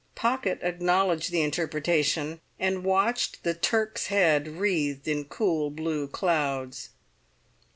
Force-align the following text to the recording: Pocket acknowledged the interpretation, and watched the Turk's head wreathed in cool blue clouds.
Pocket 0.15 0.57
acknowledged 0.63 1.29
the 1.29 1.43
interpretation, 1.43 2.39
and 2.59 2.83
watched 2.83 3.43
the 3.43 3.53
Turk's 3.53 4.07
head 4.07 4.47
wreathed 4.47 5.07
in 5.07 5.25
cool 5.25 5.69
blue 5.69 6.07
clouds. 6.07 6.89